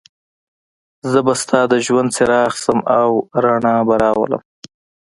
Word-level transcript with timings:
زه 1.11 1.19
به 1.25 1.33
ستا 1.41 1.59
د 1.71 1.73
ژوند 1.85 2.09
څراغ 2.15 2.51
شم 2.61 2.79
او 2.99 3.11
رڼا 3.43 3.75
به 3.87 3.95
راولم. 4.01 4.43